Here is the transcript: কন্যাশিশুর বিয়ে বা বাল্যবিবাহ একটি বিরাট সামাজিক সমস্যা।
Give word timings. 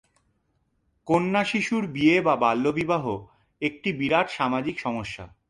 কন্যাশিশুর 1.07 1.83
বিয়ে 1.87 2.15
বা 2.21 2.33
বাল্যবিবাহ 2.35 3.05
একটি 3.61 3.89
বিরাট 3.93 4.27
সামাজিক 4.29 4.75
সমস্যা। 4.79 5.25